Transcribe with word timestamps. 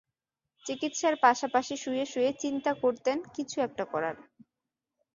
চিকিৎসার 0.65 1.15
পাশাপাশি 1.17 1.75
শুয়ে 1.77 2.05
শুয়ে 2.05 2.31
চিন্তা 2.39 2.71
করতেন 2.83 3.17
কিছু 3.35 3.57
একটা 3.61 3.83
করার। 3.85 4.15